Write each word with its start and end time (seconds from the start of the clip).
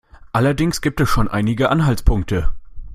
Allerdings 0.33 0.81
gibt 0.81 0.99
es 0.99 1.09
schon 1.09 1.27
einige 1.27 1.69
Anhaltspunkte. 1.69 2.49